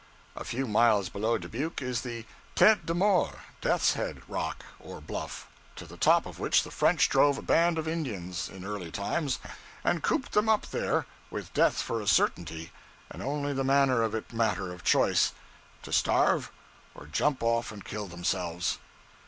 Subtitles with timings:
[0.35, 5.47] A few miles below Dubuque is the Tete de Mort Death's head rock, or bluff
[5.75, 9.37] to the top of which the French drove a band of Indians, in early times,
[9.83, 12.71] and cooped them up there, with death for a certainty,
[13.11, 15.33] and only the manner of it matter of choice
[15.83, 16.51] to starve,
[16.95, 18.79] or jump off and kill themselves.